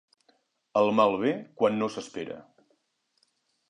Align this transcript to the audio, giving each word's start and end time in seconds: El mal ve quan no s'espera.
El 0.81 0.89
mal 1.01 1.19
ve 1.25 1.35
quan 1.61 1.79
no 1.83 1.93
s'espera. 1.99 2.43